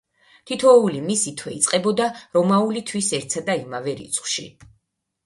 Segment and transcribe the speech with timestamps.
[0.51, 2.07] თითოეული მისი თვე იწყებოდა
[2.37, 4.49] რომაული თვის ერთსა და იმავე რიცხვში.